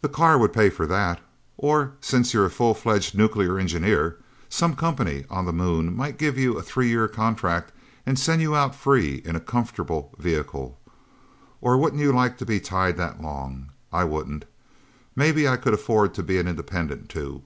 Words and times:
The 0.00 0.08
car 0.08 0.38
would 0.38 0.52
pay 0.52 0.70
for 0.70 0.86
that. 0.86 1.20
Or 1.56 1.94
since 2.00 2.32
you're 2.32 2.44
a 2.46 2.50
full 2.50 2.72
fledged 2.72 3.18
nuclear 3.18 3.58
engineer, 3.58 4.16
some 4.48 4.76
company 4.76 5.24
on 5.28 5.44
the 5.44 5.52
Moon 5.52 5.96
might 5.96 6.18
give 6.18 6.38
you 6.38 6.56
a 6.56 6.62
three 6.62 6.86
year 6.88 7.08
contract 7.08 7.72
and 8.06 8.16
send 8.16 8.40
you 8.42 8.54
out 8.54 8.76
free 8.76 9.20
in 9.24 9.34
a 9.34 9.40
comfortable 9.40 10.14
vehicle. 10.20 10.78
Or 11.60 11.76
wouldn't 11.76 12.00
you 12.00 12.12
like 12.12 12.38
to 12.38 12.46
be 12.46 12.60
tied 12.60 12.96
that 12.98 13.20
long? 13.20 13.72
I 13.92 14.04
wouldn't. 14.04 14.44
Maybe 15.16 15.48
I 15.48 15.56
could 15.56 15.74
afford 15.74 16.14
to 16.14 16.22
be 16.22 16.38
an 16.38 16.46
independent, 16.46 17.08
too. 17.08 17.42